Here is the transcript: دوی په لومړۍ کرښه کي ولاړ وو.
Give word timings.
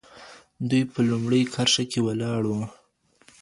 دوی 0.69 0.83
په 0.91 0.99
لومړۍ 1.09 1.41
کرښه 1.53 1.83
کي 1.91 1.99
ولاړ 2.03 2.41
وو. 2.49 2.61